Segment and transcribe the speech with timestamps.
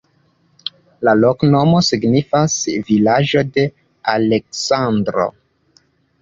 [1.07, 2.55] La loknomo signifas:
[2.87, 3.67] vilaĝo de
[4.15, 5.29] Aleksandro.